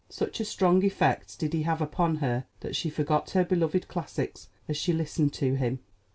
[0.09, 4.49] Such a strong effect did he have upon her that she forgot her beloved classics
[4.67, 5.77] as she listened to him.